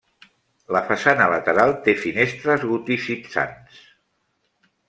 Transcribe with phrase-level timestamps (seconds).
[0.75, 3.81] La façana lateral té finestres goticitzants.